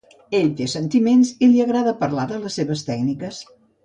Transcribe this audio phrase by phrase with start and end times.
[0.35, 3.43] Ell té sentiments i li agrada parlar de les seves tècniques.